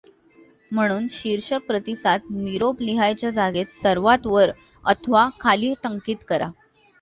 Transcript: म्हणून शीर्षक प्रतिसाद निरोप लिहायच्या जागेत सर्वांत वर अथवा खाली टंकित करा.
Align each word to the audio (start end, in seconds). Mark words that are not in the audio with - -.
म्हणून 0.71 1.07
शीर्षक 1.11 1.65
प्रतिसाद 1.67 2.21
निरोप 2.31 2.81
लिहायच्या 2.81 3.29
जागेत 3.29 3.65
सर्वांत 3.73 4.27
वर 4.27 4.51
अथवा 4.83 5.29
खाली 5.39 5.73
टंकित 5.83 6.23
करा. 6.27 6.49